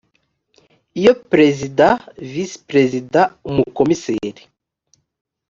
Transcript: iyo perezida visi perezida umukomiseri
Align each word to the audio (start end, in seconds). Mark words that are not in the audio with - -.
iyo 0.99 1.13
perezida 1.29 1.87
visi 2.31 2.57
perezida 2.69 3.21
umukomiseri 3.49 4.43